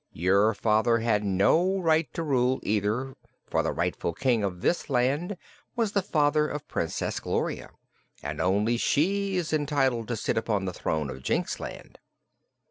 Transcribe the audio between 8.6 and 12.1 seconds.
she is entitled to sit upon the throne of Jinxland."